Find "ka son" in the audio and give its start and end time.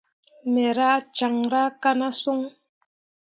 1.81-2.39